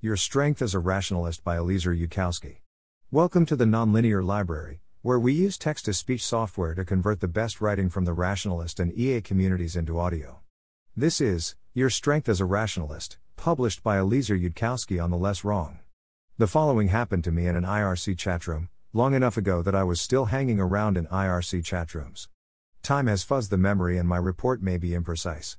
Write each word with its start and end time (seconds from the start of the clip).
Your 0.00 0.16
Strength 0.16 0.62
as 0.62 0.76
a 0.76 0.78
Rationalist 0.78 1.42
by 1.42 1.56
Eliezer 1.56 1.92
Yudkowsky. 1.92 2.58
Welcome 3.10 3.44
to 3.46 3.56
the 3.56 3.64
Nonlinear 3.64 4.24
Library, 4.24 4.80
where 5.02 5.18
we 5.18 5.32
use 5.32 5.58
text 5.58 5.86
to 5.86 5.92
speech 5.92 6.24
software 6.24 6.72
to 6.76 6.84
convert 6.84 7.18
the 7.18 7.26
best 7.26 7.60
writing 7.60 7.90
from 7.90 8.04
the 8.04 8.12
rationalist 8.12 8.78
and 8.78 8.96
EA 8.96 9.20
communities 9.20 9.74
into 9.74 9.98
audio. 9.98 10.38
This 10.96 11.20
is 11.20 11.56
Your 11.74 11.90
Strength 11.90 12.28
as 12.28 12.40
a 12.40 12.44
Rationalist, 12.44 13.18
published 13.34 13.82
by 13.82 13.98
Eliezer 13.98 14.38
Yudkowsky 14.38 15.02
on 15.02 15.10
the 15.10 15.16
Less 15.16 15.42
Wrong. 15.42 15.80
The 16.36 16.46
following 16.46 16.86
happened 16.86 17.24
to 17.24 17.32
me 17.32 17.48
in 17.48 17.56
an 17.56 17.64
IRC 17.64 18.14
chatroom, 18.18 18.68
long 18.92 19.14
enough 19.14 19.36
ago 19.36 19.62
that 19.62 19.74
I 19.74 19.82
was 19.82 20.00
still 20.00 20.26
hanging 20.26 20.60
around 20.60 20.96
in 20.96 21.08
IRC 21.08 21.64
chatrooms. 21.64 22.28
Time 22.84 23.08
has 23.08 23.24
fuzzed 23.24 23.50
the 23.50 23.58
memory 23.58 23.98
and 23.98 24.08
my 24.08 24.18
report 24.18 24.62
may 24.62 24.76
be 24.76 24.90
imprecise. 24.90 25.56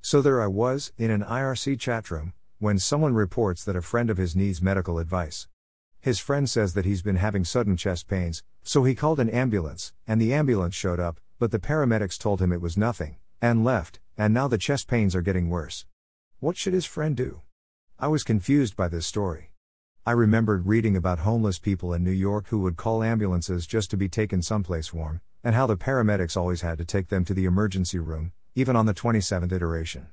So 0.00 0.22
there 0.22 0.40
I 0.40 0.46
was, 0.46 0.92
in 0.96 1.10
an 1.10 1.24
IRC 1.24 1.78
chatroom, 1.78 2.34
when 2.60 2.78
someone 2.78 3.14
reports 3.14 3.64
that 3.64 3.74
a 3.74 3.80
friend 3.80 4.10
of 4.10 4.18
his 4.18 4.36
needs 4.36 4.60
medical 4.60 4.98
advice. 4.98 5.48
His 5.98 6.18
friend 6.18 6.48
says 6.48 6.74
that 6.74 6.84
he's 6.84 7.00
been 7.00 7.16
having 7.16 7.42
sudden 7.42 7.74
chest 7.74 8.06
pains, 8.06 8.42
so 8.62 8.84
he 8.84 8.94
called 8.94 9.18
an 9.18 9.30
ambulance, 9.30 9.94
and 10.06 10.20
the 10.20 10.34
ambulance 10.34 10.74
showed 10.74 11.00
up, 11.00 11.20
but 11.38 11.52
the 11.52 11.58
paramedics 11.58 12.18
told 12.18 12.42
him 12.42 12.52
it 12.52 12.60
was 12.60 12.76
nothing, 12.76 13.16
and 13.40 13.64
left, 13.64 13.98
and 14.18 14.34
now 14.34 14.46
the 14.46 14.58
chest 14.58 14.88
pains 14.88 15.16
are 15.16 15.22
getting 15.22 15.48
worse. 15.48 15.86
What 16.38 16.58
should 16.58 16.74
his 16.74 16.84
friend 16.84 17.16
do? 17.16 17.40
I 17.98 18.08
was 18.08 18.22
confused 18.22 18.76
by 18.76 18.88
this 18.88 19.06
story. 19.06 19.52
I 20.04 20.12
remembered 20.12 20.66
reading 20.66 20.96
about 20.96 21.20
homeless 21.20 21.58
people 21.58 21.94
in 21.94 22.04
New 22.04 22.10
York 22.10 22.48
who 22.48 22.58
would 22.58 22.76
call 22.76 23.02
ambulances 23.02 23.66
just 23.66 23.90
to 23.90 23.96
be 23.96 24.10
taken 24.10 24.42
someplace 24.42 24.92
warm, 24.92 25.22
and 25.42 25.54
how 25.54 25.66
the 25.66 25.78
paramedics 25.78 26.36
always 26.36 26.60
had 26.60 26.76
to 26.76 26.84
take 26.84 27.08
them 27.08 27.24
to 27.24 27.32
the 27.32 27.46
emergency 27.46 27.98
room, 27.98 28.32
even 28.54 28.76
on 28.76 28.84
the 28.84 28.92
27th 28.92 29.50
iteration. 29.50 30.08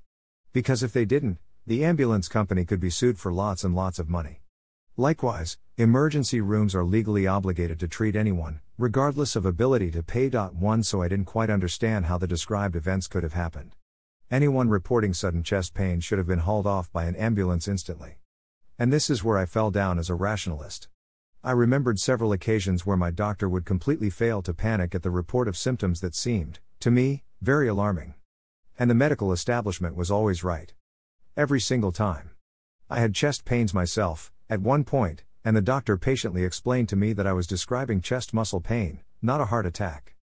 Because 0.54 0.82
if 0.82 0.94
they 0.94 1.04
didn't, 1.04 1.40
the 1.68 1.84
ambulance 1.84 2.30
company 2.30 2.64
could 2.64 2.80
be 2.80 2.90
sued 2.90 3.20
for 3.20 3.34
lots 3.34 3.66
and 3.66 3.76
lots 3.76 4.00
of 4.00 4.08
money. 4.08 4.40
Likewise, 4.96 5.58
emergency 5.76 6.40
rooms 6.40 6.74
are 6.74 6.86
legally 6.86 7.28
obligated 7.28 7.78
to 7.78 7.90
treat 7.90 8.16
anyone, 8.16 8.62
regardless 8.78 9.36
of 9.36 9.46
ability 9.46 9.92
to 9.92 10.02
pay. 10.02 10.30
1 10.30 10.84
So 10.84 11.02
I 11.02 11.10
didn't 11.10 11.26
quite 11.26 11.50
understand 11.50 12.06
how 12.06 12.18
the 12.18 12.26
described 12.26 12.78
events 12.78 13.10
could 13.10 13.22
have 13.24 13.34
happened. 13.34 13.76
Anyone 14.32 14.70
reporting 14.70 15.14
sudden 15.14 15.44
chest 15.44 15.74
pain 15.74 16.00
should 16.00 16.18
have 16.18 16.26
been 16.26 16.40
hauled 16.40 16.66
off 16.66 16.90
by 16.94 17.04
an 17.04 17.18
ambulance 17.18 17.68
instantly. 17.68 18.20
And 18.80 18.94
this 18.94 19.10
is 19.10 19.22
where 19.22 19.38
I 19.38 19.46
fell 19.46 19.70
down 19.70 20.00
as 20.00 20.10
a 20.10 20.16
rationalist. 20.16 20.88
I 21.44 21.52
remembered 21.52 22.00
several 22.00 22.32
occasions 22.32 22.86
where 22.86 22.96
my 22.96 23.12
doctor 23.12 23.50
would 23.50 23.66
completely 23.66 24.10
fail 24.10 24.42
to 24.44 24.54
panic 24.54 24.96
at 24.96 25.04
the 25.04 25.12
report 25.12 25.50
of 25.50 25.58
symptoms 25.58 26.00
that 26.00 26.16
seemed, 26.16 26.60
to 26.80 26.90
me, 26.90 27.26
very 27.42 27.68
alarming. 27.68 28.14
And 28.80 28.90
the 28.90 28.96
medical 28.96 29.34
establishment 29.34 29.98
was 29.98 30.10
always 30.10 30.46
right. 30.46 30.74
Every 31.38 31.60
single 31.60 31.92
time. 31.92 32.32
I 32.90 33.00
had 33.00 33.14
chest 33.14 33.46
pains 33.46 33.72
myself, 33.72 34.32
at 34.50 34.60
one 34.60 34.84
point, 34.84 35.24
and 35.46 35.56
the 35.56 35.62
doctor 35.62 35.96
patiently 35.96 36.44
explained 36.44 36.90
to 36.90 36.96
me 36.96 37.14
that 37.14 37.28
I 37.28 37.34
was 37.34 37.46
describing 37.46 38.02
chest 38.02 38.34
muscle 38.34 38.60
pain, 38.60 39.02
not 39.22 39.40
a 39.40 39.46
heart 39.46 39.68
attack. 39.68 40.16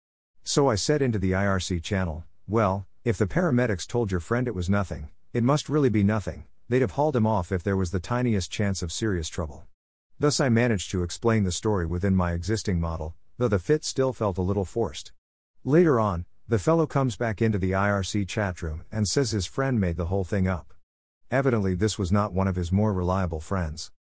So 0.43 0.71
I 0.71 0.73
said 0.73 1.03
into 1.03 1.19
the 1.19 1.33
IRC 1.33 1.83
channel, 1.83 2.23
well, 2.47 2.87
if 3.05 3.19
the 3.19 3.27
paramedics 3.27 3.85
told 3.85 4.09
your 4.09 4.21
friend 4.21 4.47
it 4.47 4.55
was 4.55 4.71
nothing, 4.71 5.09
it 5.33 5.43
must 5.43 5.69
really 5.69 5.89
be 5.89 6.01
nothing, 6.01 6.45
they'd 6.67 6.81
have 6.81 6.97
hauled 6.97 7.15
him 7.15 7.27
off 7.27 7.51
if 7.51 7.61
there 7.61 7.77
was 7.77 7.91
the 7.91 7.99
tiniest 7.99 8.49
chance 8.49 8.81
of 8.81 8.91
serious 8.91 9.29
trouble. 9.29 9.67
Thus 10.19 10.39
I 10.39 10.49
managed 10.49 10.89
to 10.89 11.03
explain 11.03 11.43
the 11.43 11.51
story 11.51 11.85
within 11.85 12.15
my 12.15 12.31
existing 12.31 12.79
model, 12.79 13.13
though 13.37 13.47
the 13.47 13.59
fit 13.59 13.85
still 13.85 14.13
felt 14.13 14.39
a 14.39 14.41
little 14.41 14.65
forced. 14.65 15.11
Later 15.63 15.99
on, 15.99 16.25
the 16.47 16.57
fellow 16.57 16.87
comes 16.87 17.15
back 17.15 17.39
into 17.39 17.59
the 17.59 17.73
IRC 17.73 18.27
chat 18.27 18.63
room 18.63 18.83
and 18.91 19.07
says 19.07 19.29
his 19.29 19.45
friend 19.45 19.79
made 19.79 19.97
the 19.97 20.05
whole 20.07 20.23
thing 20.23 20.47
up. 20.47 20.72
Evidently, 21.33 21.73
this 21.73 21.97
was 21.97 22.11
not 22.11 22.31
one 22.31 22.47
of 22.47 22.55
his 22.55 22.71
more 22.71 22.93
reliable 22.93 23.39
friends. 23.39 23.91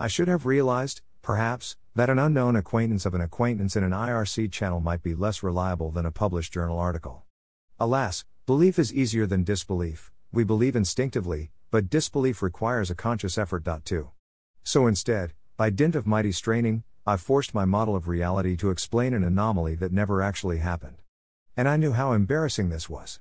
I 0.00 0.08
should 0.08 0.26
have 0.26 0.46
realized, 0.46 1.02
perhaps, 1.20 1.76
that 1.94 2.08
an 2.08 2.18
unknown 2.18 2.56
acquaintance 2.56 3.04
of 3.04 3.12
an 3.12 3.20
acquaintance 3.20 3.76
in 3.76 3.84
an 3.84 3.90
IRC 3.90 4.50
channel 4.50 4.80
might 4.80 5.02
be 5.02 5.14
less 5.14 5.42
reliable 5.42 5.90
than 5.90 6.06
a 6.06 6.10
published 6.10 6.50
journal 6.50 6.78
article. 6.78 7.26
Alas, 7.78 8.24
belief 8.46 8.78
is 8.78 8.94
easier 8.94 9.26
than 9.26 9.44
disbelief, 9.44 10.10
we 10.32 10.44
believe 10.44 10.74
instinctively, 10.74 11.50
but 11.70 11.90
disbelief 11.90 12.40
requires 12.40 12.90
a 12.90 12.94
conscious 12.94 13.36
effort. 13.36 13.66
2. 13.84 14.08
So 14.62 14.86
instead, 14.86 15.34
by 15.58 15.68
dint 15.68 15.94
of 15.94 16.06
mighty 16.06 16.32
straining, 16.32 16.84
I 17.06 17.18
forced 17.18 17.52
my 17.52 17.66
model 17.66 17.96
of 17.96 18.08
reality 18.08 18.56
to 18.56 18.70
explain 18.70 19.12
an 19.12 19.24
anomaly 19.24 19.74
that 19.74 19.92
never 19.92 20.22
actually 20.22 20.56
happened. 20.56 21.02
And 21.54 21.68
I 21.68 21.76
knew 21.76 21.92
how 21.92 22.12
embarrassing 22.12 22.70
this 22.70 22.88
was. 22.88 23.20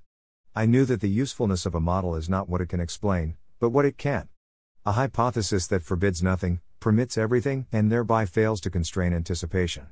I 0.56 0.66
knew 0.66 0.86
that 0.86 1.02
the 1.02 1.10
usefulness 1.10 1.66
of 1.66 1.76
a 1.76 1.82
model 1.82 2.16
is 2.16 2.30
not 2.30 2.48
what 2.48 2.62
it 2.62 2.70
can 2.70 2.80
explain, 2.80 3.36
but 3.60 3.70
what 3.70 3.86
it 3.86 3.98
can't. 3.98 4.30
A 4.86 4.94
hypothesis 4.94 5.68
that 5.68 5.84
forbids 5.84 6.24
nothing, 6.24 6.62
permits 6.80 7.18
everything, 7.18 7.68
and 7.72 7.92
thereby 7.92 8.26
fails 8.26 8.62
to 8.62 8.70
constrain 8.70 9.14
anticipation. 9.14 9.88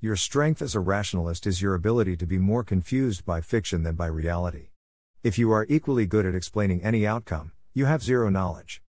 Your 0.00 0.16
strength 0.16 0.60
as 0.60 0.74
a 0.74 0.80
rationalist 0.80 1.46
is 1.46 1.62
your 1.62 1.74
ability 1.74 2.16
to 2.18 2.26
be 2.26 2.38
more 2.38 2.62
confused 2.62 3.24
by 3.24 3.40
fiction 3.40 3.84
than 3.84 3.94
by 3.94 4.06
reality. 4.06 4.68
If 5.22 5.38
you 5.38 5.50
are 5.52 5.64
equally 5.68 6.04
good 6.04 6.26
at 6.26 6.34
explaining 6.34 6.82
any 6.82 7.06
outcome, 7.06 7.52
you 7.72 7.86
have 7.86 8.02
zero 8.02 8.28
knowledge. 8.28 8.82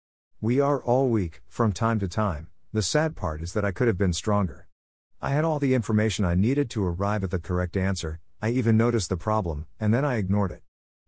We 0.42 0.60
are 0.60 0.82
all 0.82 1.10
weak, 1.10 1.42
from 1.48 1.72
time 1.72 2.00
to 2.00 2.08
time, 2.08 2.48
the 2.74 2.82
sad 2.82 3.16
part 3.16 3.44
is 3.44 3.54
that 3.54 3.64
I 3.64 3.72
could 3.72 3.88
have 3.88 4.00
been 4.00 4.14
stronger. 4.14 4.68
I 5.22 5.30
had 5.30 5.46
all 5.46 5.60
the 5.60 5.76
information 5.76 6.26
I 6.26 6.34
needed 6.34 6.72
to 6.72 6.84
arrive 6.84 7.24
at 7.24 7.30
the 7.30 7.38
correct 7.38 7.78
answer, 7.78 8.20
I 8.42 8.50
even 8.50 8.76
noticed 8.76 9.10
the 9.10 9.16
problem, 9.16 9.68
and 9.80 9.94
then 9.94 10.04
I 10.04 10.16
ignored 10.16 10.52
it. 10.52 10.63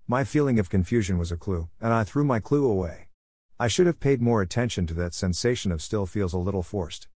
My 0.08 0.24
feeling 0.24 0.60
of 0.60 0.70
confusion 0.70 1.18
was 1.18 1.32
a 1.32 1.36
clue, 1.36 1.68
and 1.82 1.92
I 1.92 2.04
threw 2.04 2.24
my 2.24 2.40
clue 2.40 2.64
away. 2.64 3.08
I 3.60 3.68
should 3.68 3.88
have 3.88 4.00
paid 4.00 4.22
more 4.22 4.44
attention 4.44 4.86
to 4.86 4.94
that 4.94 5.16
sensation 5.16 5.72
of 5.72 5.82
still 5.82 6.06
feels 6.06 6.32
a 6.32 6.38
little 6.38 6.62
forced. 6.62 7.08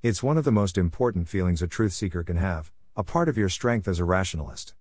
It's 0.00 0.22
one 0.22 0.38
of 0.38 0.44
the 0.44 0.52
most 0.52 0.78
important 0.78 1.28
feelings 1.28 1.60
a 1.60 1.66
truth 1.66 1.92
seeker 1.92 2.22
can 2.22 2.36
have, 2.36 2.70
a 2.94 3.02
part 3.02 3.28
of 3.28 3.36
your 3.36 3.48
strength 3.48 3.88
as 3.88 3.98
a 3.98 4.04
rationalist. 4.04 4.76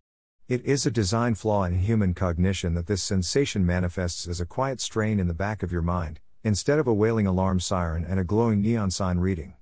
It 0.47 0.63
is 0.63 0.85
a 0.85 0.91
design 0.91 1.33
flaw 1.33 1.63
in 1.63 1.79
human 1.79 2.13
cognition 2.13 2.75
that 2.75 2.85
this 2.85 3.01
sensation 3.01 3.65
manifests 3.65 4.27
as 4.27 4.39
a 4.39 4.45
quiet 4.45 4.79
strain 4.79 5.19
in 5.19 5.27
the 5.27 5.33
back 5.33 5.63
of 5.63 5.71
your 5.71 5.81
mind, 5.81 6.19
instead 6.43 6.77
of 6.77 6.85
a 6.85 6.93
wailing 6.93 7.25
alarm 7.25 7.59
siren 7.59 8.05
and 8.05 8.19
a 8.19 8.23
glowing 8.23 8.61
neon 8.61 8.91
sign 8.91 9.17
reading. 9.17 9.55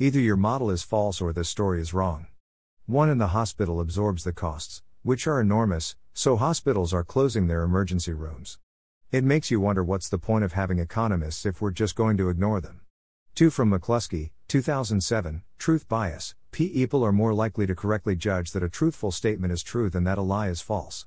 Either 0.00 0.18
your 0.18 0.36
model 0.36 0.72
is 0.72 0.82
false 0.82 1.20
or 1.20 1.32
this 1.32 1.50
story 1.50 1.80
is 1.80 1.94
wrong. 1.94 2.26
One 2.86 3.08
in 3.08 3.18
the 3.18 3.28
hospital 3.28 3.78
absorbs 3.80 4.24
the 4.24 4.32
costs, 4.32 4.82
which 5.04 5.26
are 5.26 5.40
enormous, 5.40 5.96
so 6.14 6.36
hospitals 6.36 6.94
are 6.94 7.04
closing 7.04 7.46
their 7.46 7.62
emergency 7.62 8.12
rooms. 8.12 8.58
It 9.12 9.22
makes 9.22 9.50
you 9.50 9.60
wonder 9.60 9.84
what's 9.84 10.08
the 10.08 10.18
point 10.18 10.44
of 10.44 10.54
having 10.54 10.78
economists 10.78 11.44
if 11.44 11.60
we're 11.60 11.70
just 11.70 11.94
going 11.94 12.16
to 12.16 12.30
ignore 12.30 12.60
them. 12.60 12.80
2 13.34 13.50
from 13.50 13.70
McCluskey, 13.70 14.30
2007, 14.48 15.42
Truth 15.58 15.88
Bias. 15.88 16.34
People 16.52 17.04
are 17.04 17.12
more 17.12 17.34
likely 17.34 17.66
to 17.66 17.74
correctly 17.74 18.16
judge 18.16 18.52
that 18.52 18.62
a 18.62 18.68
truthful 18.68 19.12
statement 19.12 19.52
is 19.52 19.62
true 19.62 19.90
than 19.90 20.04
that 20.04 20.18
a 20.18 20.22
lie 20.22 20.48
is 20.48 20.60
false. 20.60 21.04